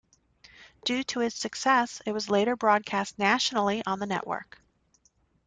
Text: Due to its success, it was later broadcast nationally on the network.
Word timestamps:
Due 0.83 1.03
to 1.03 1.21
its 1.21 1.35
success, 1.37 2.01
it 2.07 2.11
was 2.11 2.27
later 2.27 2.55
broadcast 2.55 3.19
nationally 3.19 3.83
on 3.85 3.99
the 3.99 4.07
network. 4.07 4.59